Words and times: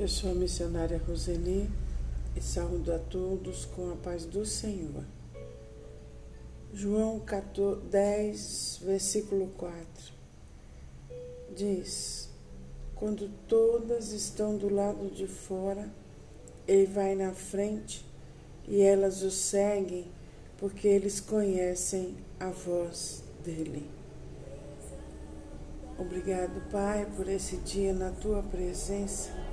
Eu 0.00 0.06
sou 0.06 0.30
a 0.30 0.34
missionária 0.34 1.02
Roseli 1.08 1.68
e 2.36 2.40
saúdo 2.40 2.92
a 2.92 3.00
todos 3.00 3.64
com 3.64 3.90
a 3.90 3.96
paz 3.96 4.24
do 4.24 4.46
Senhor. 4.46 5.02
João 6.72 7.20
10, 7.90 8.82
versículo 8.84 9.48
4 9.58 10.12
diz: 11.52 12.28
Quando 12.94 13.28
todas 13.48 14.12
estão 14.12 14.56
do 14.56 14.72
lado 14.72 15.10
de 15.10 15.26
fora, 15.26 15.90
ele 16.68 16.86
vai 16.86 17.16
na 17.16 17.32
frente 17.32 18.06
e 18.68 18.80
elas 18.80 19.22
o 19.22 19.32
seguem, 19.32 20.06
porque 20.58 20.86
eles 20.86 21.18
conhecem 21.18 22.16
a 22.38 22.50
voz 22.50 23.24
dele. 23.44 23.84
Obrigado, 25.98 26.70
Pai, 26.70 27.04
por 27.16 27.28
esse 27.28 27.56
dia 27.56 27.92
na 27.92 28.12
tua 28.12 28.44
presença. 28.44 29.47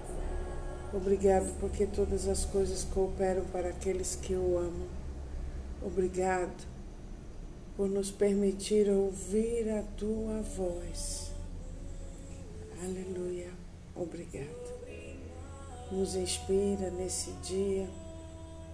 Obrigado 0.96 1.54
porque 1.60 1.86
todas 1.86 2.26
as 2.26 2.46
coisas 2.46 2.86
cooperam 2.86 3.44
para 3.52 3.68
aqueles 3.68 4.16
que 4.16 4.34
o 4.34 4.58
amam. 4.58 4.88
Obrigado 5.86 6.66
por 7.76 7.90
nos 7.90 8.12
permitir 8.12 8.90
ouvir 8.90 9.70
a 9.72 9.84
tua 9.98 10.42
voz. 10.56 11.32
Aleluia. 12.82 13.52
Obrigado. 13.94 14.74
Nos 15.92 16.16
inspira 16.16 16.90
nesse 16.92 17.32
dia, 17.44 17.90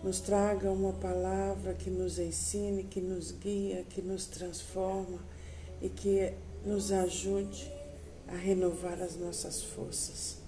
nos 0.03 0.19
traga 0.19 0.69
uma 0.69 0.93
palavra 0.93 1.73
que 1.73 1.89
nos 1.89 2.19
ensine, 2.19 2.83
que 2.83 3.01
nos 3.01 3.31
guia, 3.31 3.83
que 3.89 4.01
nos 4.01 4.27
transforma 4.27 5.17
e 5.81 5.89
que 5.89 6.33
nos 6.63 6.91
ajude 6.91 7.71
a 8.27 8.35
renovar 8.35 9.01
as 9.01 9.15
nossas 9.15 9.63
forças. 9.63 10.41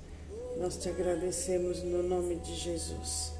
Nós 0.57 0.77
te 0.77 0.87
agradecemos 0.87 1.81
no 1.81 2.03
nome 2.03 2.35
de 2.35 2.55
Jesus. 2.55 3.33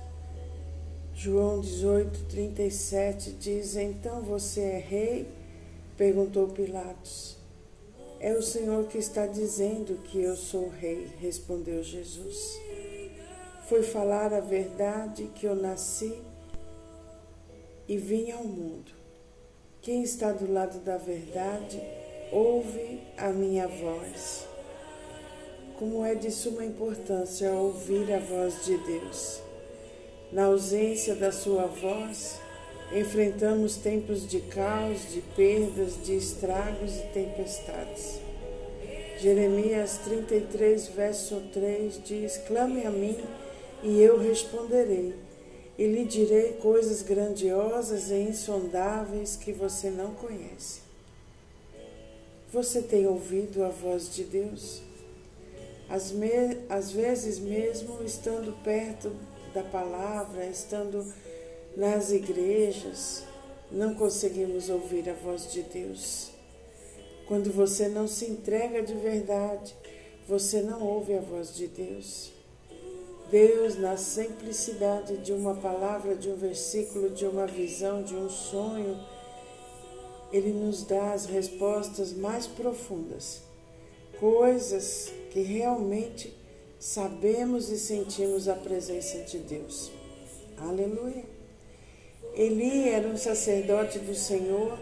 João 1.13 1.61
18, 1.61 2.25
37 2.25 3.31
diz: 3.33 3.75
Então 3.75 4.21
você 4.21 4.61
é 4.61 4.79
rei? 4.79 5.27
perguntou 5.95 6.47
Pilatos. 6.47 7.37
É 8.19 8.33
o 8.33 8.41
Senhor 8.41 8.87
que 8.87 8.97
está 8.97 9.27
dizendo 9.27 10.01
que 10.05 10.21
eu 10.21 10.35
sou 10.35 10.69
rei, 10.69 11.07
respondeu 11.19 11.83
Jesus. 11.83 12.59
Foi 13.67 13.83
falar 13.83 14.33
a 14.33 14.39
verdade 14.39 15.29
que 15.35 15.45
eu 15.45 15.55
nasci 15.55 16.19
e 17.87 17.95
vim 17.97 18.31
ao 18.31 18.43
mundo. 18.43 18.91
Quem 19.81 20.01
está 20.01 20.31
do 20.31 20.51
lado 20.51 20.79
da 20.79 20.97
verdade, 20.97 21.79
ouve 22.31 23.01
a 23.17 23.29
minha 23.29 23.67
voz 23.67 24.52
como 25.77 26.05
é 26.05 26.15
de 26.15 26.31
suma 26.31 26.63
importância 26.63 27.51
ouvir 27.51 28.11
a 28.13 28.19
voz 28.19 28.65
de 28.65 28.77
Deus. 28.77 29.41
Na 30.31 30.45
ausência 30.45 31.15
da 31.15 31.31
sua 31.31 31.65
voz, 31.65 32.39
enfrentamos 32.91 33.77
tempos 33.77 34.27
de 34.27 34.39
caos, 34.41 35.11
de 35.11 35.21
perdas, 35.35 36.03
de 36.03 36.15
estragos 36.15 36.95
e 36.97 37.07
tempestades. 37.13 38.19
Jeremias 39.19 39.99
33, 40.03 40.87
verso 40.87 41.41
3 41.53 42.01
diz: 42.03 42.37
Clame 42.47 42.85
a 42.85 42.91
mim 42.91 43.17
e 43.81 44.01
eu 44.01 44.19
responderei, 44.19 45.13
e 45.77 45.87
lhe 45.87 46.05
direi 46.05 46.53
coisas 46.53 47.01
grandiosas 47.01 48.11
e 48.11 48.15
insondáveis 48.15 49.35
que 49.35 49.51
você 49.51 49.89
não 49.89 50.13
conhece. 50.15 50.81
Você 52.51 52.81
tem 52.81 53.07
ouvido 53.07 53.63
a 53.63 53.69
voz 53.69 54.13
de 54.13 54.23
Deus? 54.23 54.81
Às, 55.89 56.11
me, 56.11 56.29
às 56.69 56.91
vezes, 56.91 57.39
mesmo 57.39 58.03
estando 58.03 58.53
perto 58.63 59.11
da 59.53 59.63
palavra, 59.63 60.45
estando 60.45 61.05
nas 61.75 62.11
igrejas, 62.11 63.23
não 63.71 63.93
conseguimos 63.95 64.69
ouvir 64.69 65.09
a 65.09 65.13
voz 65.13 65.51
de 65.51 65.61
Deus. 65.63 66.31
Quando 67.27 67.51
você 67.51 67.87
não 67.87 68.07
se 68.07 68.25
entrega 68.25 68.81
de 68.81 68.93
verdade, 68.93 69.75
você 70.27 70.61
não 70.61 70.81
ouve 70.81 71.15
a 71.15 71.21
voz 71.21 71.53
de 71.53 71.67
Deus. 71.67 72.31
Deus, 73.29 73.77
na 73.77 73.97
simplicidade 73.97 75.17
de 75.17 75.33
uma 75.33 75.55
palavra, 75.55 76.15
de 76.15 76.29
um 76.29 76.35
versículo, 76.35 77.09
de 77.09 77.25
uma 77.25 77.47
visão, 77.47 78.03
de 78.03 78.15
um 78.15 78.29
sonho, 78.29 78.99
Ele 80.31 80.51
nos 80.51 80.83
dá 80.83 81.13
as 81.13 81.25
respostas 81.25 82.13
mais 82.13 82.45
profundas 82.45 83.52
coisas 84.19 85.11
que 85.31 85.41
realmente 85.41 86.33
sabemos 86.79 87.69
e 87.69 87.77
sentimos 87.77 88.47
a 88.47 88.55
presença 88.55 89.19
de 89.19 89.39
Deus. 89.39 89.91
Aleluia. 90.57 91.23
Eli 92.35 92.89
era 92.89 93.07
um 93.07 93.17
sacerdote 93.17 93.99
do 93.99 94.15
Senhor, 94.15 94.77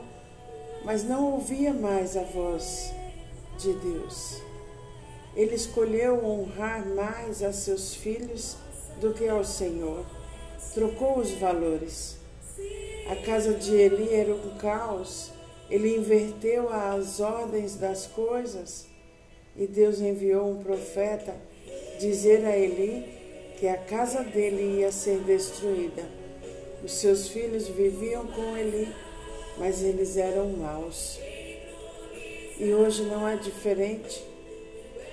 mas 0.83 1.03
não 1.03 1.33
ouvia 1.33 1.73
mais 1.73 2.17
a 2.17 2.23
voz 2.23 2.91
de 3.57 3.73
Deus. 3.73 4.41
Ele 5.35 5.55
escolheu 5.55 6.25
honrar 6.25 6.85
mais 6.87 7.41
a 7.41 7.53
seus 7.53 7.95
filhos 7.95 8.57
do 8.99 9.13
que 9.13 9.27
ao 9.27 9.43
Senhor. 9.43 10.05
Trocou 10.73 11.19
os 11.19 11.31
valores. 11.31 12.17
A 13.09 13.15
casa 13.15 13.53
de 13.53 13.73
Eli 13.73 14.13
era 14.13 14.33
um 14.33 14.57
caos. 14.57 15.31
Ele 15.69 15.95
inverteu 15.95 16.69
as 16.69 17.19
ordens 17.19 17.75
das 17.75 18.07
coisas 18.07 18.90
e 19.55 19.67
Deus 19.67 19.99
enviou 19.99 20.49
um 20.49 20.63
profeta 20.63 21.35
dizer 21.99 22.45
a 22.45 22.57
Eli 22.57 23.05
que 23.59 23.67
a 23.67 23.77
casa 23.77 24.23
dele 24.23 24.79
ia 24.79 24.91
ser 24.91 25.19
destruída. 25.19 26.03
Os 26.83 26.93
seus 26.93 27.27
filhos 27.27 27.67
viviam 27.67 28.25
com 28.27 28.57
Eli, 28.57 28.87
mas 29.57 29.83
eles 29.83 30.17
eram 30.17 30.49
maus. 30.49 31.19
E 32.59 32.73
hoje 32.73 33.03
não 33.03 33.27
é 33.27 33.35
diferente. 33.35 34.23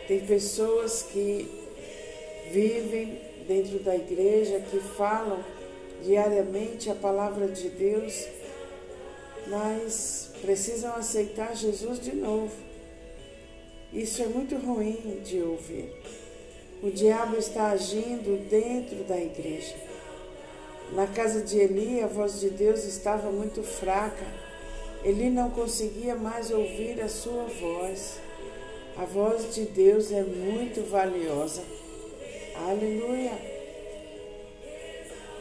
Tem 0.06 0.20
pessoas 0.20 1.02
que 1.02 1.46
vivem 2.50 3.20
dentro 3.46 3.80
da 3.80 3.94
igreja, 3.94 4.60
que 4.60 4.78
falam 4.80 5.44
diariamente 6.02 6.88
a 6.88 6.94
palavra 6.94 7.48
de 7.48 7.68
Deus, 7.68 8.26
mas 9.48 10.30
precisam 10.40 10.94
aceitar 10.94 11.54
Jesus 11.54 12.00
de 12.00 12.14
novo 12.14 12.67
isso 13.92 14.22
é 14.22 14.26
muito 14.26 14.56
ruim 14.56 15.20
de 15.24 15.40
ouvir. 15.40 15.90
O 16.82 16.90
diabo 16.90 17.36
está 17.36 17.70
agindo 17.70 18.48
dentro 18.48 19.02
da 19.04 19.18
igreja. 19.18 19.74
Na 20.92 21.06
casa 21.06 21.40
de 21.40 21.58
Eli, 21.58 22.02
a 22.02 22.06
voz 22.06 22.40
de 22.40 22.50
Deus 22.50 22.84
estava 22.84 23.30
muito 23.30 23.62
fraca. 23.62 24.26
Eli 25.02 25.30
não 25.30 25.50
conseguia 25.50 26.14
mais 26.14 26.50
ouvir 26.50 27.00
a 27.00 27.08
sua 27.08 27.44
voz. 27.44 28.18
A 28.96 29.04
voz 29.04 29.54
de 29.54 29.64
Deus 29.64 30.12
é 30.12 30.22
muito 30.22 30.88
valiosa. 30.90 31.62
Aleluia! 32.54 33.32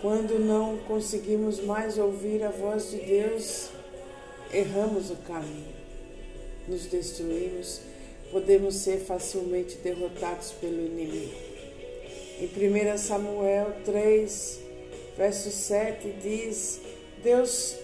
Quando 0.01 0.39
não 0.39 0.77
conseguimos 0.87 1.59
mais 1.59 1.97
ouvir 1.97 2.43
a 2.43 2.49
voz 2.49 2.91
de 2.91 2.97
Deus, 2.97 3.69
erramos 4.53 5.09
o 5.09 5.15
caminho, 5.17 5.73
nos 6.67 6.85
destruímos 6.85 7.81
podemos 8.31 8.75
ser 8.75 8.99
facilmente 8.99 9.77
derrotados 9.77 10.51
pelo 10.53 10.85
inimigo. 10.85 11.35
Em 12.39 12.45
1 12.45 12.97
Samuel 12.97 13.73
3, 13.85 14.59
verso 15.17 15.49
7 15.49 16.13
diz: 16.21 16.81
Deus, 17.23 17.75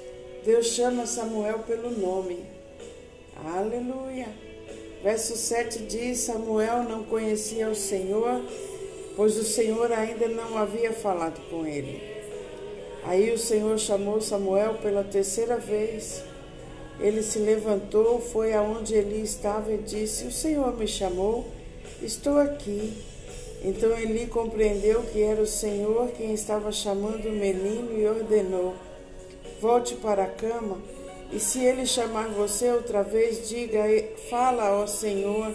Deus 0.45 0.67
chama 0.67 1.07
Samuel 1.07 1.59
pelo 1.59 1.89
nome. 1.89 2.45
Aleluia. 3.43 4.27
Verso 5.01 5.35
7 5.35 5.79
diz: 5.79 6.19
Samuel 6.19 6.83
não 6.83 7.03
conhecia 7.03 7.67
o 7.67 7.75
Senhor, 7.75 8.41
pois 9.15 9.37
o 9.37 9.43
Senhor 9.43 9.91
ainda 9.91 10.27
não 10.27 10.57
havia 10.57 10.93
falado 10.93 11.41
com 11.49 11.65
ele. 11.65 12.01
Aí 13.03 13.31
o 13.31 13.37
Senhor 13.37 13.77
chamou 13.79 14.21
Samuel 14.21 14.75
pela 14.75 15.03
terceira 15.03 15.57
vez 15.57 16.23
ele 16.99 17.23
se 17.23 17.39
levantou, 17.39 18.19
foi 18.19 18.53
aonde 18.53 18.93
Eli 18.93 19.21
estava 19.21 19.71
e 19.71 19.77
disse: 19.77 20.25
O 20.25 20.31
Senhor 20.31 20.75
me 20.77 20.87
chamou, 20.87 21.45
estou 22.01 22.37
aqui. 22.37 22.93
Então 23.63 23.97
Eli 23.97 24.27
compreendeu 24.27 25.03
que 25.03 25.21
era 25.21 25.41
o 25.41 25.47
Senhor 25.47 26.09
quem 26.11 26.33
estava 26.33 26.71
chamando 26.71 27.27
o 27.27 27.31
menino 27.31 27.97
e 27.97 28.05
ordenou: 28.05 28.75
Volte 29.59 29.95
para 29.95 30.23
a 30.23 30.27
cama, 30.27 30.77
e 31.31 31.39
se 31.39 31.63
ele 31.63 31.85
chamar 31.85 32.27
você 32.29 32.69
outra 32.69 33.01
vez, 33.01 33.49
diga: 33.49 33.79
Fala 34.29 34.67
ao 34.67 34.87
Senhor, 34.87 35.51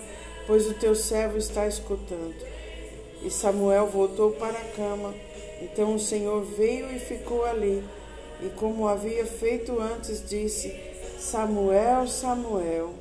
pois 0.46 0.66
o 0.66 0.74
teu 0.74 0.94
servo 0.94 1.38
está 1.38 1.66
escutando. 1.68 2.34
E 3.22 3.30
Samuel 3.30 3.86
voltou 3.86 4.32
para 4.32 4.58
a 4.58 4.64
cama. 4.76 5.14
Então 5.60 5.94
o 5.94 6.00
Senhor 6.00 6.42
veio 6.42 6.90
e 6.94 6.98
ficou 6.98 7.44
ali. 7.44 7.84
E 8.40 8.48
como 8.50 8.88
havia 8.88 9.26
feito 9.26 9.78
antes, 9.80 10.28
disse: 10.28 10.87
Samuel, 11.18 12.06
Samuel. 12.06 12.94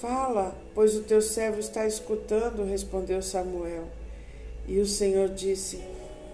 Fala, 0.00 0.56
pois 0.74 0.96
o 0.96 1.02
teu 1.02 1.20
servo 1.20 1.60
está 1.60 1.86
escutando, 1.86 2.64
respondeu 2.64 3.20
Samuel. 3.20 3.84
E 4.66 4.78
o 4.78 4.86
Senhor 4.86 5.28
disse: 5.28 5.80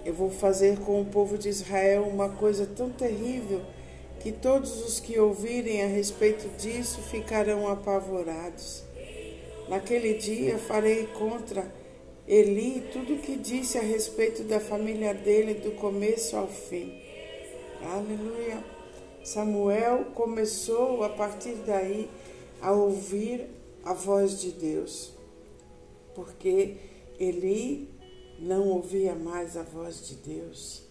Eu 0.04 0.14
vou 0.14 0.30
fazer 0.30 0.78
com 0.78 1.00
o 1.00 1.04
povo 1.04 1.36
de 1.36 1.48
Israel 1.48 2.04
uma 2.04 2.28
coisa 2.28 2.66
tão 2.66 2.88
terrível 2.88 3.60
que 4.20 4.30
todos 4.30 4.84
os 4.84 5.00
que 5.00 5.18
ouvirem 5.18 5.82
a 5.82 5.88
respeito 5.88 6.48
disso 6.56 7.02
ficarão 7.02 7.68
apavorados. 7.68 8.84
Naquele 9.68 10.14
dia 10.14 10.56
farei 10.56 11.06
contra 11.08 11.66
Eli 12.28 12.88
tudo 12.92 13.14
o 13.14 13.18
que 13.18 13.36
disse 13.36 13.76
a 13.76 13.82
respeito 13.82 14.44
da 14.44 14.60
família 14.60 15.12
dele 15.12 15.54
do 15.54 15.72
começo 15.72 16.36
ao 16.36 16.46
fim. 16.46 17.02
Aleluia. 17.82 18.71
Samuel 19.24 20.06
começou 20.16 21.04
a 21.04 21.08
partir 21.08 21.54
daí 21.64 22.10
a 22.60 22.72
ouvir 22.72 23.46
a 23.84 23.94
voz 23.94 24.40
de 24.40 24.50
Deus, 24.50 25.12
porque 26.12 26.76
Eli 27.20 27.88
não 28.40 28.68
ouvia 28.68 29.14
mais 29.14 29.56
a 29.56 29.62
voz 29.62 30.08
de 30.08 30.16
Deus. 30.16 30.82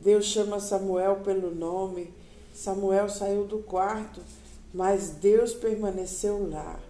Deus 0.00 0.24
chama 0.24 0.58
Samuel 0.58 1.20
pelo 1.20 1.54
nome. 1.54 2.12
Samuel 2.52 3.08
saiu 3.08 3.44
do 3.44 3.58
quarto, 3.58 4.20
mas 4.74 5.10
Deus 5.10 5.54
permaneceu 5.54 6.50
lá. 6.50 6.80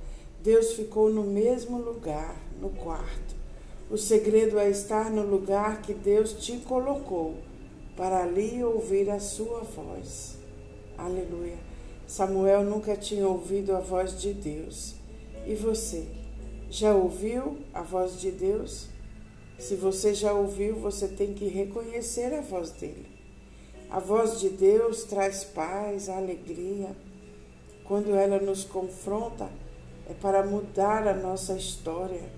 Deus 0.43 0.73
ficou 0.73 1.11
no 1.11 1.25
mesmo 1.25 1.77
lugar, 1.77 2.35
no 2.63 2.71
quarto. 2.71 3.37
O 3.91 3.99
segredo 3.99 4.59
é 4.59 4.71
estar 4.71 5.11
no 5.11 5.23
lugar 5.23 5.83
que 5.83 5.93
Deus 5.93 6.33
te 6.33 6.57
colocou, 6.61 7.37
para 7.95 8.23
ali 8.23 8.65
ouvir 8.65 9.11
a 9.11 9.21
sua 9.21 9.61
voz. 9.61 10.38
Aleluia. 10.99 11.57
Samuel 12.09 12.65
nunca 12.65 12.97
tinha 12.97 13.29
ouvido 13.29 13.77
a 13.77 13.79
voz 13.79 14.21
de 14.21 14.35
Deus. 14.35 14.97
E 15.47 15.55
você? 15.55 16.09
Já 16.69 16.93
ouviu 16.93 17.59
a 17.73 17.83
voz 17.83 18.21
de 18.21 18.33
Deus? 18.33 18.89
Se 19.61 19.77
você 19.77 20.13
já 20.13 20.33
ouviu, 20.33 20.75
você 20.75 21.07
tem 21.07 21.35
que 21.35 21.47
reconhecer 21.47 22.35
a 22.35 22.41
voz 22.41 22.73
dele. 22.73 23.07
A 23.89 24.01
voz 24.01 24.41
de 24.41 24.49
Deus 24.49 25.05
traz 25.05 25.45
paz, 25.45 26.09
alegria. 26.09 26.89
Quando 27.85 28.17
ela 28.17 28.41
nos 28.41 28.65
confronta, 28.65 29.49
é 30.11 30.15
para 30.15 30.45
mudar 30.45 31.07
a 31.07 31.15
nossa 31.15 31.55
história. 31.55 32.29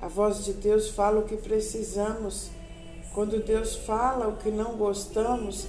A 0.00 0.08
voz 0.08 0.46
de 0.46 0.54
Deus 0.54 0.88
fala 0.88 1.20
o 1.20 1.24
que 1.24 1.36
precisamos. 1.36 2.50
Quando 3.12 3.44
Deus 3.44 3.76
fala 3.76 4.28
o 4.28 4.38
que 4.38 4.50
não 4.50 4.78
gostamos, 4.78 5.66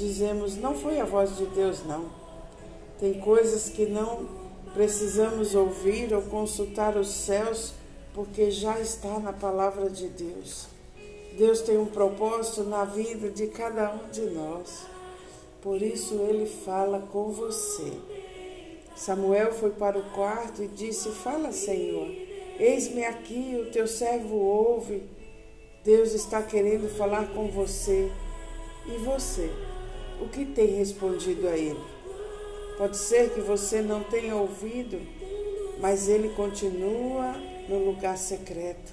dizemos: 0.00 0.56
não 0.56 0.74
foi 0.74 0.98
a 0.98 1.04
voz 1.04 1.36
de 1.36 1.46
Deus, 1.46 1.84
não. 1.84 2.06
Tem 2.98 3.20
coisas 3.20 3.68
que 3.68 3.86
não 3.86 4.40
Precisamos 4.74 5.56
ouvir 5.56 6.14
ou 6.14 6.22
consultar 6.22 6.96
os 6.96 7.08
céus, 7.08 7.72
porque 8.14 8.52
já 8.52 8.78
está 8.78 9.18
na 9.18 9.32
palavra 9.32 9.90
de 9.90 10.06
Deus. 10.06 10.66
Deus 11.36 11.60
tem 11.60 11.76
um 11.76 11.86
propósito 11.86 12.62
na 12.62 12.84
vida 12.84 13.30
de 13.30 13.48
cada 13.48 13.92
um 13.92 14.08
de 14.10 14.22
nós. 14.30 14.86
Por 15.60 15.82
isso 15.82 16.14
ele 16.14 16.46
fala 16.46 17.00
com 17.10 17.32
você. 17.32 17.92
Samuel 18.94 19.52
foi 19.52 19.70
para 19.70 19.98
o 19.98 20.10
quarto 20.10 20.62
e 20.62 20.68
disse: 20.68 21.08
Fala, 21.10 21.50
Senhor, 21.50 22.08
eis-me 22.58 23.04
aqui, 23.04 23.58
o 23.60 23.72
teu 23.72 23.88
servo 23.88 24.36
ouve. 24.36 25.02
Deus 25.82 26.12
está 26.12 26.42
querendo 26.42 26.88
falar 26.96 27.28
com 27.34 27.48
você. 27.48 28.10
E 28.86 28.98
você? 28.98 29.50
O 30.20 30.28
que 30.28 30.44
tem 30.44 30.66
respondido 30.76 31.48
a 31.48 31.56
ele? 31.56 31.80
Pode 32.76 32.96
ser 32.96 33.30
que 33.30 33.40
você 33.40 33.80
não 33.80 34.02
tenha 34.02 34.36
ouvido, 34.36 35.00
mas 35.80 36.08
ele 36.08 36.28
continua 36.30 37.34
no 37.68 37.84
lugar 37.84 38.18
secreto 38.18 38.92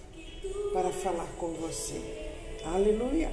para 0.73 0.89
falar 0.89 1.27
com 1.37 1.47
você. 1.53 2.01
Aleluia! 2.65 3.29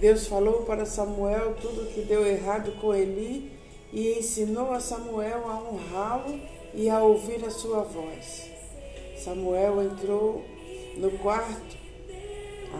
Deus 0.00 0.26
falou 0.26 0.62
para 0.62 0.84
Samuel 0.84 1.54
tudo 1.60 1.92
que 1.92 2.00
deu 2.00 2.26
errado 2.26 2.72
com 2.80 2.94
Eli 2.94 3.52
e 3.92 4.18
ensinou 4.18 4.72
a 4.72 4.80
Samuel 4.80 5.48
a 5.48 5.62
honrá-lo 5.62 6.40
e 6.74 6.88
a 6.88 7.00
ouvir 7.00 7.44
a 7.44 7.50
sua 7.50 7.82
voz. 7.82 8.50
Samuel 9.16 9.82
entrou 9.82 10.42
no 10.96 11.10
quarto, 11.18 11.76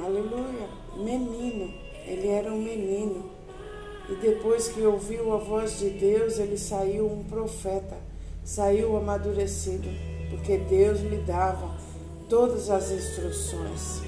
aleluia, 0.05 0.69
menino, 0.97 1.73
ele 2.07 2.29
era 2.29 2.51
um 2.51 2.59
menino 2.59 3.31
e 4.09 4.15
depois 4.17 4.69
que 4.69 4.83
ouviu 4.83 5.33
a 5.33 5.37
voz 5.37 5.79
de 5.79 5.91
Deus, 5.91 6.39
ele 6.39 6.59
saiu 6.59 7.07
um 7.07 7.23
profeta, 7.25 7.97
saiu 8.45 8.97
amadurecido, 8.97 9.89
porque 10.31 10.59
Deus 10.59 11.01
lhe 11.01 11.19
dava 11.19 11.75
todas 12.29 12.69
as 12.69 12.91
instruções. 12.91 14.03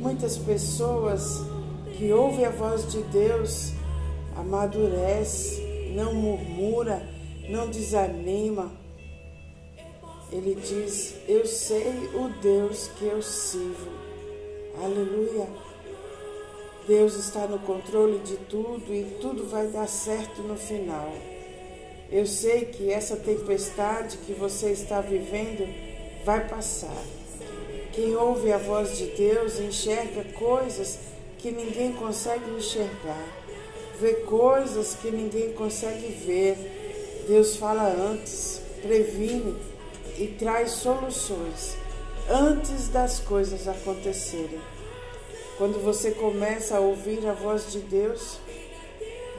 Muitas 0.00 0.36
pessoas 0.36 1.42
que 1.96 2.12
ouvem 2.12 2.44
a 2.44 2.50
voz 2.50 2.90
de 2.90 3.02
Deus 3.04 3.72
amadurece, 4.36 5.92
não 5.94 6.14
murmura, 6.14 7.02
não 7.48 7.68
desanima. 7.68 8.70
Ele 10.30 10.54
diz: 10.54 11.14
Eu 11.26 11.46
sei 11.46 12.08
o 12.14 12.28
Deus 12.40 12.88
que 12.98 13.04
eu 13.04 13.20
sirvo. 13.20 13.90
Aleluia. 14.82 15.69
Deus 16.86 17.14
está 17.14 17.46
no 17.46 17.58
controle 17.60 18.18
de 18.20 18.36
tudo 18.36 18.92
e 18.92 19.04
tudo 19.20 19.46
vai 19.46 19.68
dar 19.68 19.86
certo 19.86 20.42
no 20.42 20.56
final. 20.56 21.12
Eu 22.10 22.26
sei 22.26 22.64
que 22.64 22.90
essa 22.90 23.16
tempestade 23.16 24.16
que 24.18 24.32
você 24.32 24.70
está 24.70 25.00
vivendo 25.00 25.68
vai 26.24 26.48
passar. 26.48 27.02
Quem 27.92 28.16
ouve 28.16 28.52
a 28.52 28.58
voz 28.58 28.98
de 28.98 29.06
Deus 29.06 29.60
enxerga 29.60 30.24
coisas 30.32 30.98
que 31.38 31.50
ninguém 31.50 31.92
consegue 31.92 32.50
enxergar, 32.50 33.26
vê 34.00 34.14
coisas 34.14 34.94
que 34.94 35.10
ninguém 35.10 35.52
consegue 35.52 36.08
ver. 36.26 37.24
Deus 37.28 37.56
fala 37.56 37.86
antes, 37.88 38.60
previne 38.82 39.56
e 40.18 40.26
traz 40.26 40.72
soluções 40.72 41.76
antes 42.28 42.88
das 42.88 43.20
coisas 43.20 43.68
acontecerem. 43.68 44.60
Quando 45.60 45.78
você 45.78 46.12
começa 46.12 46.78
a 46.78 46.80
ouvir 46.80 47.28
a 47.28 47.34
voz 47.34 47.70
de 47.70 47.80
Deus, 47.80 48.38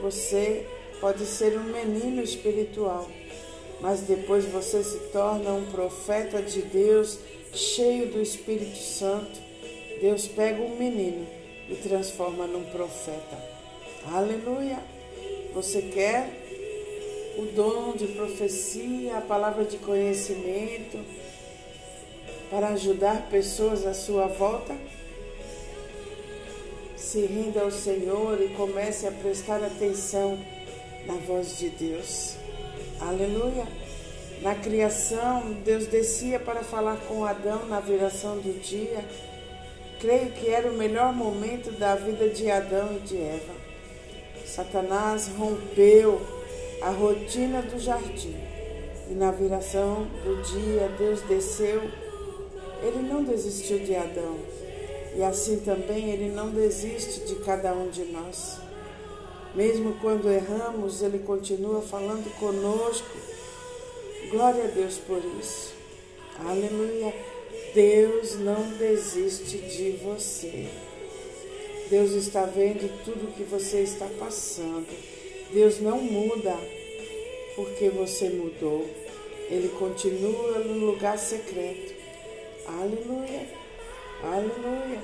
você 0.00 0.64
pode 1.00 1.26
ser 1.26 1.58
um 1.58 1.64
menino 1.64 2.22
espiritual, 2.22 3.08
mas 3.80 4.02
depois 4.02 4.44
você 4.44 4.84
se 4.84 4.98
torna 5.12 5.50
um 5.50 5.66
profeta 5.72 6.40
de 6.40 6.62
Deus, 6.62 7.18
cheio 7.52 8.06
do 8.06 8.22
Espírito 8.22 8.76
Santo. 8.76 9.40
Deus 10.00 10.28
pega 10.28 10.62
um 10.62 10.76
menino 10.76 11.26
e 11.68 11.74
transforma 11.74 12.46
num 12.46 12.66
profeta. 12.66 13.36
Aleluia! 14.12 14.78
Você 15.54 15.82
quer 15.82 16.30
o 17.36 17.46
dom 17.46 17.96
de 17.96 18.06
profecia, 18.06 19.18
a 19.18 19.22
palavra 19.22 19.64
de 19.64 19.76
conhecimento 19.78 21.00
para 22.48 22.68
ajudar 22.68 23.28
pessoas 23.28 23.84
à 23.84 23.92
sua 23.92 24.28
volta? 24.28 24.72
Se 27.12 27.26
renda 27.26 27.60
ao 27.60 27.70
Senhor 27.70 28.40
e 28.40 28.48
comece 28.54 29.06
a 29.06 29.10
prestar 29.10 29.62
atenção 29.62 30.38
na 31.06 31.12
voz 31.12 31.58
de 31.58 31.68
Deus. 31.68 32.36
Aleluia! 32.98 33.66
Na 34.40 34.54
criação, 34.54 35.52
Deus 35.62 35.86
descia 35.86 36.40
para 36.40 36.64
falar 36.64 36.96
com 37.06 37.22
Adão 37.22 37.66
na 37.66 37.80
viração 37.80 38.38
do 38.38 38.58
dia. 38.62 39.04
Creio 40.00 40.32
que 40.32 40.48
era 40.48 40.70
o 40.70 40.74
melhor 40.74 41.12
momento 41.12 41.70
da 41.72 41.94
vida 41.96 42.30
de 42.30 42.50
Adão 42.50 42.96
e 42.96 43.00
de 43.00 43.18
Eva. 43.18 43.52
Satanás 44.46 45.28
rompeu 45.36 46.18
a 46.80 46.88
rotina 46.88 47.60
do 47.60 47.78
jardim 47.78 48.34
e 49.10 49.12
na 49.12 49.30
viração 49.30 50.06
do 50.24 50.42
dia 50.44 50.88
Deus 50.96 51.20
desceu. 51.28 51.82
Ele 52.82 53.06
não 53.06 53.22
desistiu 53.22 53.80
de 53.80 53.94
Adão, 53.94 54.38
e 55.14 55.22
assim 55.22 55.58
também 55.60 56.10
Ele 56.10 56.30
não 56.30 56.50
desiste 56.50 57.20
de 57.20 57.36
cada 57.36 57.72
um 57.74 57.88
de 57.90 58.04
nós. 58.04 58.58
Mesmo 59.54 59.94
quando 60.00 60.30
erramos, 60.30 61.02
Ele 61.02 61.18
continua 61.18 61.82
falando 61.82 62.30
conosco. 62.38 63.16
Glória 64.30 64.64
a 64.64 64.68
Deus 64.68 64.98
por 64.98 65.22
isso. 65.38 65.74
Aleluia. 66.38 67.14
Deus 67.74 68.38
não 68.38 68.70
desiste 68.78 69.58
de 69.58 69.90
você. 70.02 70.68
Deus 71.90 72.12
está 72.12 72.44
vendo 72.44 72.90
tudo 73.04 73.34
que 73.34 73.42
você 73.42 73.80
está 73.80 74.06
passando. 74.18 74.88
Deus 75.52 75.80
não 75.80 76.00
muda 76.00 76.56
porque 77.54 77.90
você 77.90 78.30
mudou. 78.30 78.88
Ele 79.50 79.68
continua 79.78 80.60
no 80.60 80.86
lugar 80.86 81.18
secreto. 81.18 81.94
Aleluia. 82.66 83.61
Aleluia. 84.22 85.00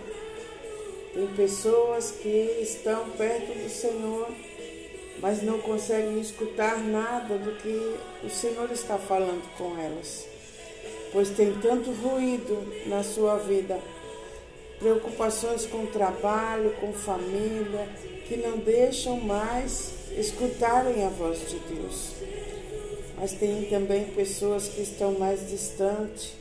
Tem 1.12 1.26
pessoas 1.34 2.12
que 2.12 2.60
estão 2.62 3.10
perto 3.10 3.52
do 3.52 3.68
Senhor, 3.68 4.28
mas 5.20 5.42
não 5.42 5.58
conseguem 5.58 6.20
escutar 6.20 6.78
nada 6.78 7.36
do 7.36 7.50
que 7.56 7.96
o 8.24 8.30
Senhor 8.30 8.70
está 8.70 8.96
falando 8.96 9.42
com 9.56 9.76
elas, 9.76 10.24
pois 11.12 11.30
tem 11.30 11.52
tanto 11.60 11.90
ruído 11.90 12.72
na 12.86 13.02
sua 13.02 13.38
vida 13.38 13.80
preocupações 14.78 15.66
com 15.66 15.84
trabalho, 15.86 16.72
com 16.80 16.92
família, 16.92 17.88
que 18.28 18.36
não 18.36 18.58
deixam 18.58 19.20
mais 19.20 19.94
escutarem 20.16 21.04
a 21.04 21.08
voz 21.08 21.40
de 21.40 21.58
Deus. 21.58 22.12
Mas 23.18 23.32
tem 23.32 23.64
também 23.64 24.04
pessoas 24.04 24.68
que 24.68 24.80
estão 24.80 25.18
mais 25.18 25.48
distantes, 25.48 26.34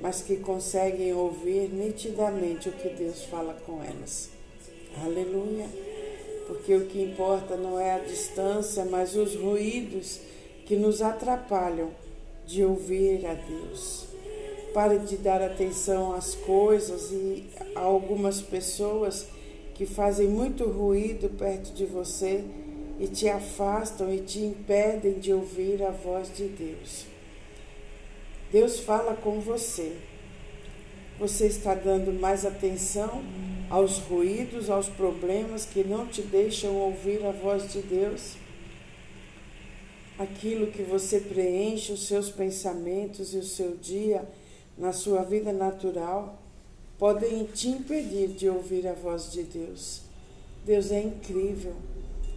mas 0.00 0.22
que 0.22 0.36
conseguem 0.36 1.12
ouvir 1.12 1.68
nitidamente 1.68 2.68
o 2.68 2.72
que 2.72 2.88
Deus 2.88 3.24
fala 3.24 3.54
com 3.66 3.82
elas. 3.82 4.30
Aleluia! 5.04 5.66
Porque 6.46 6.74
o 6.74 6.86
que 6.86 7.02
importa 7.02 7.56
não 7.56 7.78
é 7.78 7.92
a 7.92 7.98
distância, 7.98 8.84
mas 8.84 9.14
os 9.14 9.34
ruídos 9.34 10.20
que 10.64 10.76
nos 10.76 11.02
atrapalham 11.02 11.90
de 12.46 12.64
ouvir 12.64 13.26
a 13.26 13.34
Deus. 13.34 14.06
Pare 14.72 14.98
de 14.98 15.16
dar 15.16 15.42
atenção 15.42 16.12
às 16.12 16.34
coisas 16.34 17.10
e 17.10 17.44
a 17.74 17.80
algumas 17.80 18.40
pessoas 18.40 19.26
que 19.74 19.86
fazem 19.86 20.28
muito 20.28 20.64
ruído 20.64 21.28
perto 21.36 21.72
de 21.72 21.84
você 21.86 22.44
e 22.98 23.06
te 23.06 23.28
afastam 23.28 24.12
e 24.12 24.20
te 24.20 24.40
impedem 24.40 25.14
de 25.14 25.32
ouvir 25.32 25.82
a 25.82 25.90
voz 25.90 26.34
de 26.34 26.48
Deus. 26.48 27.06
Deus 28.50 28.80
fala 28.80 29.14
com 29.14 29.40
você. 29.40 29.96
Você 31.18 31.46
está 31.46 31.74
dando 31.74 32.12
mais 32.12 32.46
atenção 32.46 33.22
aos 33.68 33.98
ruídos, 33.98 34.70
aos 34.70 34.88
problemas 34.88 35.66
que 35.66 35.84
não 35.84 36.06
te 36.06 36.22
deixam 36.22 36.74
ouvir 36.76 37.24
a 37.26 37.32
voz 37.32 37.72
de 37.72 37.82
Deus? 37.82 38.36
Aquilo 40.18 40.68
que 40.68 40.82
você 40.82 41.20
preenche 41.20 41.92
os 41.92 42.06
seus 42.06 42.30
pensamentos 42.30 43.34
e 43.34 43.38
o 43.38 43.44
seu 43.44 43.76
dia 43.76 44.26
na 44.78 44.92
sua 44.92 45.22
vida 45.22 45.52
natural 45.52 46.38
podem 46.98 47.44
te 47.44 47.68
impedir 47.68 48.28
de 48.28 48.48
ouvir 48.48 48.86
a 48.88 48.94
voz 48.94 49.30
de 49.30 49.42
Deus. 49.42 50.00
Deus 50.64 50.90
é 50.90 51.00
incrível. 51.00 51.74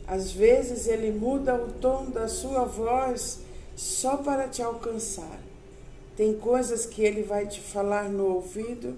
Às 0.06 0.32
vezes 0.32 0.88
ele 0.88 1.12
muda 1.12 1.56
o 1.56 1.72
tom 1.74 2.10
da 2.10 2.28
sua 2.28 2.66
voz 2.66 3.40
só 3.76 4.18
para 4.18 4.48
te 4.48 4.62
alcançar. 4.62 5.51
Tem 6.16 6.34
coisas 6.34 6.86
que 6.86 7.02
ele 7.02 7.24
vai 7.24 7.48
te 7.48 7.60
falar 7.60 8.10
no 8.10 8.26
ouvido 8.26 8.98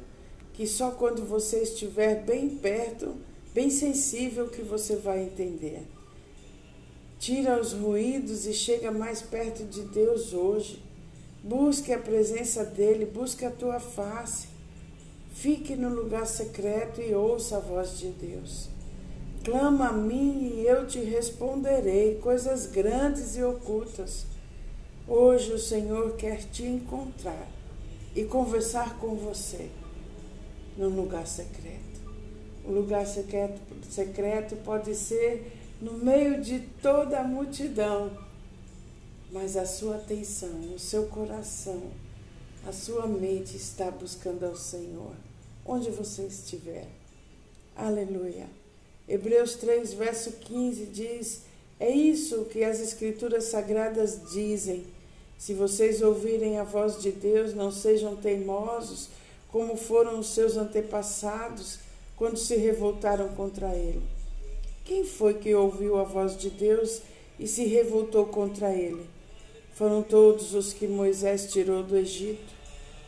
que 0.53 0.67
só 0.67 0.91
quando 0.91 1.25
você 1.25 1.59
estiver 1.63 2.23
bem 2.23 2.49
perto, 2.49 3.15
bem 3.53 3.69
sensível, 3.69 4.47
que 4.47 4.61
você 4.61 4.95
vai 4.95 5.23
entender. 5.23 5.81
Tira 7.19 7.59
os 7.59 7.73
ruídos 7.73 8.45
e 8.45 8.53
chega 8.53 8.91
mais 8.91 9.21
perto 9.21 9.63
de 9.63 9.81
Deus 9.81 10.33
hoje. 10.33 10.83
Busque 11.43 11.91
a 11.91 11.97
presença 11.97 12.63
dele, 12.63 13.05
busque 13.05 13.45
a 13.45 13.51
tua 13.51 13.79
face. 13.79 14.47
Fique 15.33 15.75
no 15.75 15.89
lugar 15.89 16.27
secreto 16.27 17.01
e 17.01 17.15
ouça 17.15 17.57
a 17.57 17.59
voz 17.59 17.97
de 17.97 18.09
Deus. 18.09 18.69
Clama 19.43 19.87
a 19.87 19.93
mim 19.93 20.53
e 20.55 20.67
eu 20.67 20.85
te 20.85 20.99
responderei 20.99 22.15
coisas 22.15 22.67
grandes 22.67 23.35
e 23.35 23.43
ocultas. 23.43 24.25
Hoje 25.07 25.51
o 25.51 25.59
Senhor 25.59 26.15
quer 26.15 26.43
te 26.43 26.63
encontrar 26.63 27.47
e 28.15 28.23
conversar 28.23 28.97
com 28.99 29.15
você 29.15 29.69
no 30.77 30.89
lugar 30.89 31.27
secreto. 31.27 32.01
O 32.65 32.71
lugar 32.71 33.05
secreto, 33.05 33.59
secreto 33.89 34.55
pode 34.57 34.95
ser 34.95 35.51
no 35.81 35.93
meio 35.93 36.41
de 36.41 36.59
toda 36.81 37.19
a 37.19 37.23
multidão 37.23 38.11
mas 39.33 39.57
a 39.57 39.65
sua 39.65 39.95
atenção, 39.95 40.75
o 40.75 40.79
seu 40.79 41.07
coração, 41.07 41.81
a 42.67 42.71
sua 42.71 43.07
mente 43.07 43.57
está 43.57 43.89
buscando 43.89 44.45
ao 44.45 44.55
Senhor, 44.55 45.15
onde 45.65 45.89
você 45.89 46.21
estiver. 46.27 46.87
Aleluia. 47.75 48.45
Hebreus 49.09 49.55
3, 49.55 49.93
verso 49.93 50.33
15 50.33 50.85
diz: 50.85 51.41
É 51.79 51.89
isso 51.89 52.45
que 52.45 52.63
as 52.63 52.79
Escrituras 52.79 53.45
Sagradas 53.45 54.21
dizem. 54.31 54.85
Se 55.43 55.53
vocês 55.53 56.01
ouvirem 56.01 56.57
a 56.57 56.63
voz 56.63 57.01
de 57.01 57.11
Deus, 57.11 57.53
não 57.53 57.69
sejam 57.69 58.15
teimosos, 58.15 59.09
como 59.51 59.75
foram 59.75 60.19
os 60.19 60.27
seus 60.27 60.55
antepassados 60.55 61.79
quando 62.15 62.37
se 62.37 62.55
revoltaram 62.55 63.27
contra 63.35 63.75
ele. 63.75 64.01
Quem 64.85 65.03
foi 65.03 65.33
que 65.33 65.53
ouviu 65.53 65.97
a 65.97 66.03
voz 66.05 66.37
de 66.37 66.49
Deus 66.49 67.01
e 67.37 67.45
se 67.45 67.65
revoltou 67.65 68.27
contra 68.27 68.73
ele? 68.73 69.05
Foram 69.73 70.01
todos 70.01 70.53
os 70.53 70.71
que 70.71 70.87
Moisés 70.87 71.51
tirou 71.51 71.83
do 71.83 71.97
Egito. 71.97 72.53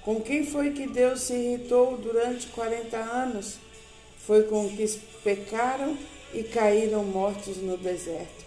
Com 0.04 0.20
quem 0.20 0.46
foi 0.46 0.72
que 0.72 0.88
Deus 0.88 1.22
se 1.22 1.34
irritou 1.34 1.96
durante 1.96 2.48
40 2.48 2.98
anos? 2.98 3.56
Foi 4.18 4.44
com 4.44 4.65
os 4.65 4.74
que 4.74 5.00
pecaram 5.24 5.98
e 6.34 6.44
caíram 6.44 7.06
mortos 7.06 7.56
no 7.60 7.77
deserto. 7.77 8.44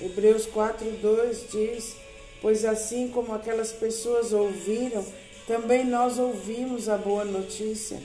Hebreus 0.00 0.44
4:2 0.44 1.50
diz: 1.52 2.05
Pois 2.46 2.64
assim 2.64 3.08
como 3.08 3.34
aquelas 3.34 3.72
pessoas 3.72 4.32
ouviram, 4.32 5.04
também 5.48 5.84
nós 5.84 6.16
ouvimos 6.16 6.88
a 6.88 6.96
boa 6.96 7.24
notícia. 7.24 8.00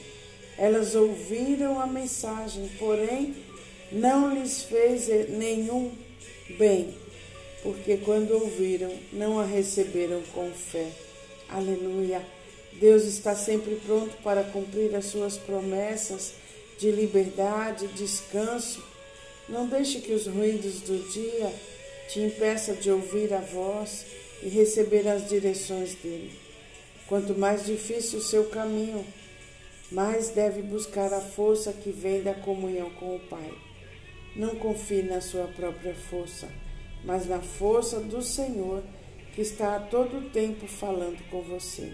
Elas 0.57 0.95
ouviram 0.95 1.79
a 1.79 1.85
mensagem, 1.85 2.67
porém 2.79 3.35
não 3.91 4.33
lhes 4.33 4.63
fez 4.63 5.07
nenhum 5.29 5.91
bem 6.57 6.91
porque 7.61 7.97
quando 7.97 8.31
ouviram, 8.31 8.91
não 9.13 9.39
a 9.39 9.45
receberam 9.45 10.23
com 10.33 10.49
fé. 10.49 10.87
Aleluia. 11.47 12.25
Deus 12.73 13.03
está 13.03 13.35
sempre 13.35 13.75
pronto 13.85 14.17
para 14.23 14.43
cumprir 14.43 14.95
as 14.95 15.05
suas 15.05 15.37
promessas 15.37 16.33
de 16.79 16.89
liberdade, 16.89 17.85
descanso. 17.89 18.83
Não 19.47 19.67
deixe 19.67 19.99
que 19.99 20.13
os 20.13 20.25
ruídos 20.25 20.81
do 20.81 20.97
dia 21.11 21.53
te 22.09 22.21
impeçam 22.21 22.73
de 22.73 22.89
ouvir 22.89 23.31
a 23.35 23.39
voz 23.39 24.03
e 24.41 24.49
receber 24.49 25.07
as 25.07 25.27
direções 25.27 25.95
dele. 25.95 26.31
Quanto 27.07 27.37
mais 27.37 27.65
difícil 27.65 28.19
o 28.19 28.23
seu 28.23 28.45
caminho, 28.45 29.05
mais 29.91 30.29
deve 30.29 30.61
buscar 30.61 31.13
a 31.13 31.21
força 31.21 31.73
que 31.73 31.91
vem 31.91 32.21
da 32.21 32.33
comunhão 32.33 32.89
com 32.91 33.15
o 33.15 33.19
Pai. 33.19 33.53
Não 34.35 34.55
confie 34.55 35.03
na 35.03 35.19
sua 35.19 35.47
própria 35.47 35.93
força 35.93 36.47
mas 37.03 37.27
na 37.27 37.39
força 37.39 37.99
do 37.99 38.21
Senhor 38.21 38.83
que 39.33 39.41
está 39.41 39.75
a 39.75 39.79
todo 39.79 40.29
tempo 40.31 40.67
falando 40.67 41.21
com 41.29 41.41
você. 41.41 41.91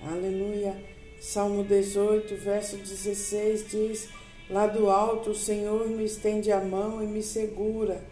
Aleluia. 0.00 0.76
Salmo 1.20 1.64
18, 1.64 2.36
verso 2.36 2.76
16 2.76 3.68
diz: 3.68 4.08
Lá 4.48 4.66
do 4.66 4.88
alto 4.88 5.30
o 5.30 5.34
Senhor 5.34 5.88
me 5.88 6.04
estende 6.04 6.52
a 6.52 6.60
mão 6.60 7.02
e 7.02 7.06
me 7.06 7.22
segura. 7.22 8.04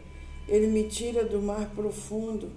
Ele 0.49 0.67
me 0.67 0.85
tira 0.85 1.25
do 1.25 1.41
mar 1.41 1.71
profundo. 1.75 2.51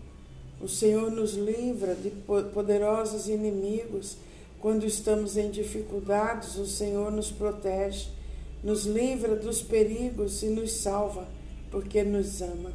O 0.62 0.68
Senhor 0.68 1.12
nos 1.12 1.34
livra 1.34 1.96
de 1.96 2.10
poderosos 2.54 3.28
inimigos. 3.28 4.18
Quando 4.60 4.86
estamos 4.86 5.38
em 5.38 5.50
dificuldades, 5.50 6.58
o 6.58 6.66
Senhor 6.66 7.12
nos 7.12 7.32
protege, 7.32 8.10
nos 8.64 8.86
livra 8.86 9.36
dos 9.36 9.62
perigos 9.62 10.44
e 10.44 10.48
nos 10.48 10.72
salva, 10.72 11.28
porque 11.72 12.04
nos 12.04 12.42
ama 12.42 12.74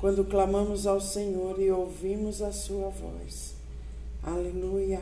quando 0.00 0.24
clamamos 0.24 0.86
ao 0.86 1.00
Senhor 1.00 1.60
e 1.60 1.70
ouvimos 1.70 2.42
a 2.42 2.52
sua 2.52 2.90
voz. 2.90 3.54
Aleluia, 4.22 5.00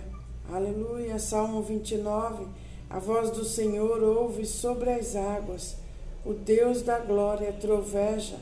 aleluia. 0.51 1.19
Salmo 1.19 1.63
29. 1.63 2.47
A 2.89 2.99
voz 2.99 3.31
do 3.31 3.45
Senhor 3.45 4.03
ouve 4.03 4.47
sobre 4.47 4.91
as 4.91 5.17
águas. 5.17 5.77
O 6.25 6.33
Deus 6.33 6.83
da 6.83 6.99
glória 6.99 7.53
troveja. 7.53 8.37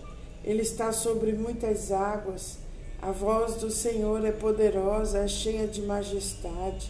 Ele 0.45 0.63
está 0.63 0.93
sobre 0.93 1.33
muitas 1.33 1.91
águas. 1.91 2.59
A 3.03 3.11
voz 3.11 3.57
do 3.57 3.69
Senhor 3.69 4.25
é 4.25 4.31
poderosa, 4.31 5.25
é 5.25 5.27
cheia 5.27 5.67
de 5.67 5.83
majestade. 5.83 6.89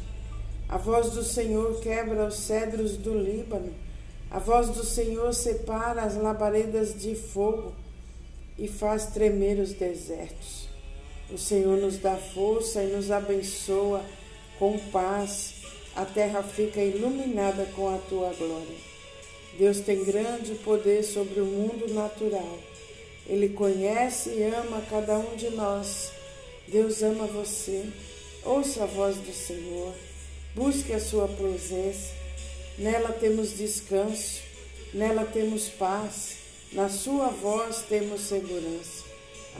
A 0.69 0.77
voz 0.77 1.13
do 1.13 1.25
Senhor 1.25 1.81
quebra 1.81 2.27
os 2.27 2.35
cedros 2.35 2.99
do 2.99 3.15
Líbano. 3.15 3.73
A 4.31 4.39
voz 4.39 4.69
do 4.69 4.85
Senhor 4.85 5.33
separa 5.33 6.03
as 6.03 6.15
labaredas 6.15 7.01
de 7.01 7.15
fogo 7.15 7.73
e 8.59 8.69
faz 8.69 9.07
tremer 9.07 9.59
os 9.59 9.73
desertos. 9.73 10.69
O 11.31 11.39
Senhor 11.39 11.79
nos 11.79 11.97
dá 11.97 12.15
força 12.15 12.83
e 12.83 12.93
nos 12.93 13.11
abençoa 13.11 14.05
com 14.59 14.79
paz. 14.91 15.63
A 15.97 16.05
terra 16.05 16.43
fica 16.43 16.83
iluminada 16.83 17.65
com 17.75 17.89
a 17.89 17.97
tua 17.97 18.35
glória. 18.35 18.77
Deus 19.59 19.81
tem 19.81 20.05
grande 20.05 20.57
poder 20.57 21.05
sobre 21.05 21.41
o 21.41 21.47
mundo 21.47 21.91
natural. 21.95 22.59
Ele 23.33 23.49
conhece 23.49 24.29
e 24.29 24.43
ama 24.43 24.85
cada 24.91 25.19
um 25.19 25.35
de 25.37 25.49
nós. 25.49 26.13
Deus 26.69 27.03
ama 27.03 27.27
você. 27.27 27.83
Ouça 28.45 28.83
a 28.83 28.87
voz 28.87 29.17
do 29.17 29.33
Senhor. 29.33 29.95
Busque 30.55 30.93
a 30.93 31.01
sua 31.01 31.27
presença. 31.27 32.13
Nela 32.77 33.11
temos 33.11 33.57
descanso. 33.57 34.43
Nela 34.93 35.25
temos 35.25 35.67
paz. 35.71 36.35
Na 36.73 36.91
sua 36.91 37.29
voz 37.29 37.83
temos 37.89 38.21
segurança. 38.21 39.07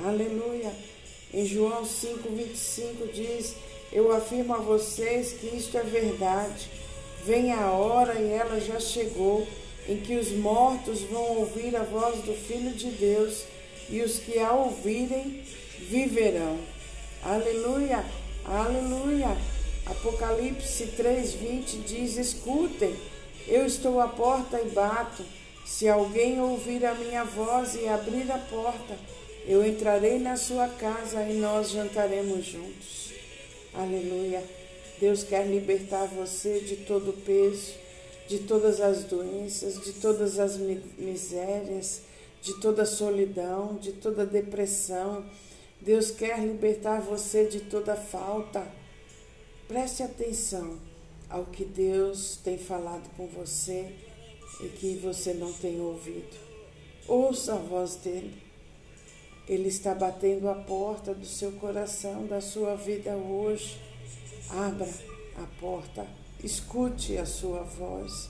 Aleluia. 0.05 0.71
Em 1.33 1.47
João 1.47 1.83
5:25 1.87 3.11
diz: 3.11 3.55
Eu 3.91 4.13
afirmo 4.13 4.53
a 4.53 4.59
vocês 4.59 5.33
que 5.33 5.47
isto 5.47 5.79
é 5.79 5.83
verdade. 5.83 6.69
Vem 7.25 7.55
a 7.55 7.71
hora 7.71 8.21
e 8.21 8.33
ela 8.33 8.61
já 8.61 8.79
chegou 8.79 9.49
em 9.89 9.97
que 9.97 10.15
os 10.17 10.31
mortos 10.31 11.01
vão 11.01 11.39
ouvir 11.39 11.75
a 11.75 11.83
voz 11.85 12.17
do 12.21 12.35
Filho 12.35 12.73
de 12.73 12.91
Deus 12.91 13.51
e 13.93 14.01
os 14.01 14.19
que 14.19 14.39
a 14.39 14.53
ouvirem 14.53 15.43
viverão. 15.79 16.59
Aleluia, 17.23 18.03
aleluia. 18.43 19.37
Apocalipse 19.85 20.87
3:20 20.97 21.85
diz: 21.85 22.17
Escutem, 22.17 22.97
eu 23.47 23.67
estou 23.67 24.01
à 24.01 24.09
porta 24.09 24.59
e 24.61 24.71
bato. 24.71 25.23
Se 25.67 25.89
alguém 25.89 26.41
ouvir 26.41 26.85
a 26.87 26.95
minha 26.95 27.23
voz 27.23 27.75
e 27.75 27.87
abrir 27.87 28.31
a 28.33 28.39
porta, 28.39 28.99
eu 29.47 29.65
entrarei 29.65 30.19
na 30.19 30.37
sua 30.37 30.69
casa 30.69 31.23
e 31.23 31.35
nós 31.35 31.71
jantaremos 31.71 32.47
juntos. 32.47 33.13
Aleluia. 33.75 34.43
Deus 34.99 35.23
quer 35.23 35.47
libertar 35.47 36.07
você 36.07 36.61
de 36.61 36.77
todo 36.77 37.11
o 37.11 37.13
peso, 37.13 37.75
de 38.27 38.39
todas 38.41 38.81
as 38.81 39.05
doenças, 39.05 39.83
de 39.83 39.93
todas 39.95 40.39
as 40.39 40.57
misérias, 40.57 42.03
de 42.43 42.55
toda 42.55 42.85
solidão, 42.85 43.77
de 43.77 43.93
toda 43.93 44.27
depressão. 44.27 45.25
Deus 45.81 46.11
quer 46.11 46.41
libertar 46.41 47.01
você 47.01 47.47
de 47.47 47.61
toda 47.61 47.97
falta. 47.97 48.67
Preste 49.69 50.03
atenção 50.03 50.79
ao 51.31 51.47
que 51.47 51.65
Deus 51.65 52.39
tem 52.43 52.59
falado 52.59 53.09
com 53.17 53.27
você 53.29 53.95
e 54.61 54.69
que 54.69 54.97
você 54.97 55.33
não 55.33 55.53
tem 55.53 55.81
ouvido. 55.81 56.37
Ouça 57.09 57.55
a 57.55 57.59
voz 57.59 57.97
dele. 57.97 58.43
Ele 59.49 59.69
está 59.69 59.95
batendo 59.95 60.49
a 60.49 60.55
porta 60.55 61.15
do 61.15 61.27
seu 61.27 61.53
coração, 61.53 62.27
da 62.27 62.41
sua 62.41 62.75
vida 62.75 63.17
hoje. 63.17 63.81
Abra 64.51 64.89
a 65.37 65.47
porta, 65.61 66.07
escute 66.43 67.17
a 67.17 67.25
sua 67.25 67.63
voz. 67.63 68.29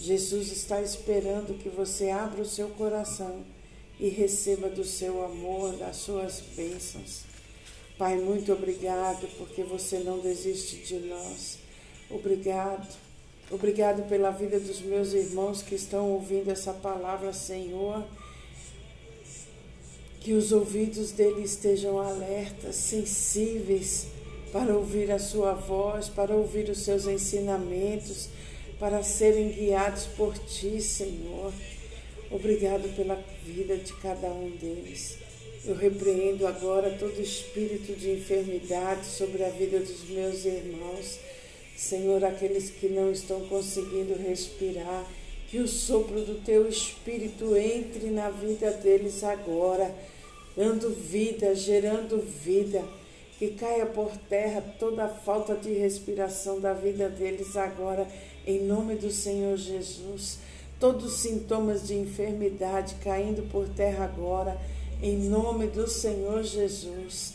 Jesus 0.00 0.52
está 0.52 0.80
esperando 0.80 1.58
que 1.58 1.68
você 1.68 2.10
abra 2.10 2.42
o 2.42 2.46
seu 2.46 2.68
coração 2.68 3.44
e 3.98 4.08
receba 4.08 4.68
do 4.68 4.84
seu 4.84 5.24
amor, 5.24 5.76
das 5.76 5.96
suas 5.96 6.40
bênçãos. 6.56 7.22
Pai, 7.98 8.16
muito 8.16 8.52
obrigado 8.52 9.28
porque 9.36 9.64
você 9.64 9.98
não 9.98 10.20
desiste 10.20 10.76
de 10.76 11.00
nós. 11.00 11.58
Obrigado. 12.08 12.96
Obrigado 13.50 14.08
pela 14.08 14.30
vida 14.30 14.60
dos 14.60 14.80
meus 14.80 15.12
irmãos 15.14 15.62
que 15.62 15.74
estão 15.74 16.12
ouvindo 16.12 16.50
essa 16.50 16.72
palavra, 16.72 17.32
Senhor. 17.32 18.04
Que 20.20 20.32
os 20.32 20.52
ouvidos 20.52 21.10
deles 21.10 21.52
estejam 21.52 21.98
alertas, 21.98 22.76
sensíveis 22.76 24.06
para 24.52 24.76
ouvir 24.76 25.10
a 25.10 25.18
sua 25.18 25.54
voz, 25.54 26.08
para 26.08 26.34
ouvir 26.34 26.70
os 26.70 26.78
seus 26.78 27.06
ensinamentos, 27.06 28.28
para 28.78 29.02
serem 29.02 29.50
guiados 29.50 30.04
por 30.16 30.36
ti, 30.38 30.80
Senhor. 30.80 31.52
Obrigado 32.30 32.94
pela 32.94 33.16
vida 33.44 33.76
de 33.76 33.92
cada 33.94 34.28
um 34.28 34.50
deles. 34.50 35.18
Eu 35.64 35.74
repreendo 35.74 36.46
agora 36.46 36.96
todo 36.98 37.20
espírito 37.20 37.92
de 37.94 38.12
enfermidade 38.12 39.06
sobre 39.06 39.44
a 39.44 39.48
vida 39.50 39.80
dos 39.80 40.08
meus 40.08 40.44
irmãos. 40.44 41.18
Senhor, 41.76 42.24
aqueles 42.24 42.70
que 42.70 42.88
não 42.88 43.10
estão 43.10 43.40
conseguindo 43.48 44.14
respirar, 44.14 45.04
que 45.50 45.58
o 45.58 45.66
sopro 45.66 46.20
do 46.20 46.42
teu 46.44 46.68
espírito 46.68 47.56
entre 47.56 48.10
na 48.10 48.30
vida 48.30 48.70
deles 48.70 49.24
agora, 49.24 49.94
dando 50.56 50.90
vida, 50.90 51.54
gerando 51.54 52.18
vida 52.18 52.84
que 53.38 53.50
caia 53.52 53.86
por 53.86 54.10
terra 54.28 54.60
toda 54.80 55.04
a 55.04 55.08
falta 55.08 55.54
de 55.54 55.72
respiração 55.72 56.60
da 56.60 56.72
vida 56.72 57.08
deles 57.08 57.56
agora, 57.56 58.04
em 58.44 58.64
nome 58.64 58.96
do 58.96 59.12
Senhor 59.12 59.56
Jesus. 59.56 60.38
Todos 60.80 61.04
os 61.04 61.20
sintomas 61.20 61.86
de 61.86 61.94
enfermidade 61.94 62.96
caindo 62.96 63.48
por 63.48 63.68
terra 63.68 64.06
agora, 64.06 64.60
em 65.00 65.16
nome 65.16 65.68
do 65.68 65.86
Senhor 65.86 66.42
Jesus. 66.42 67.34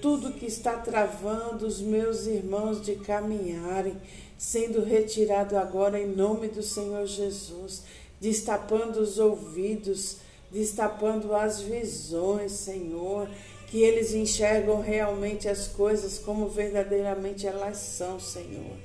Tudo 0.00 0.32
que 0.32 0.46
está 0.46 0.78
travando 0.78 1.66
os 1.66 1.82
meus 1.82 2.26
irmãos 2.26 2.80
de 2.80 2.94
caminharem, 2.96 3.94
sendo 4.38 4.82
retirado 4.82 5.58
agora 5.58 6.00
em 6.00 6.06
nome 6.06 6.48
do 6.48 6.62
Senhor 6.62 7.06
Jesus, 7.06 7.82
destapando 8.18 9.00
os 9.00 9.18
ouvidos, 9.18 10.16
destapando 10.50 11.34
as 11.34 11.60
visões, 11.60 12.52
Senhor 12.52 13.28
que 13.66 13.82
eles 13.82 14.14
enxergam 14.14 14.80
realmente 14.80 15.48
as 15.48 15.66
coisas 15.66 16.18
como 16.18 16.48
verdadeiramente 16.48 17.46
elas 17.46 17.78
são, 17.78 18.20
Senhor. 18.20 18.76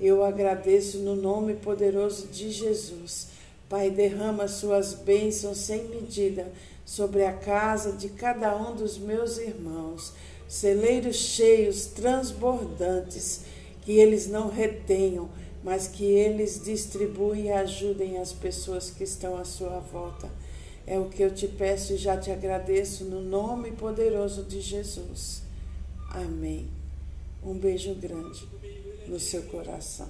Eu 0.00 0.24
agradeço 0.24 0.98
no 0.98 1.16
nome 1.16 1.54
poderoso 1.54 2.28
de 2.28 2.50
Jesus. 2.50 3.28
Pai, 3.68 3.90
derrama 3.90 4.48
suas 4.48 4.94
bênçãos 4.94 5.58
sem 5.58 5.84
medida 5.88 6.50
sobre 6.84 7.24
a 7.24 7.32
casa 7.32 7.92
de 7.92 8.08
cada 8.08 8.56
um 8.56 8.74
dos 8.74 8.96
meus 8.96 9.38
irmãos, 9.38 10.12
celeiros 10.48 11.16
cheios, 11.16 11.86
transbordantes, 11.86 13.42
que 13.82 13.92
eles 13.92 14.26
não 14.26 14.48
retenham, 14.48 15.28
mas 15.62 15.86
que 15.86 16.04
eles 16.04 16.62
distribuem 16.62 17.46
e 17.46 17.52
ajudem 17.52 18.18
as 18.18 18.32
pessoas 18.32 18.90
que 18.90 19.04
estão 19.04 19.36
à 19.36 19.44
sua 19.44 19.80
volta. 19.80 20.30
É 20.90 20.98
o 20.98 21.10
que 21.10 21.22
eu 21.22 21.30
te 21.30 21.46
peço 21.46 21.92
e 21.92 21.98
já 21.98 22.16
te 22.16 22.30
agradeço 22.30 23.04
no 23.04 23.20
nome 23.20 23.72
poderoso 23.72 24.42
de 24.44 24.58
Jesus. 24.62 25.42
Amém. 26.08 26.66
Um 27.44 27.52
beijo 27.52 27.94
grande 27.94 28.48
no 29.06 29.20
seu 29.20 29.42
coração. 29.42 30.08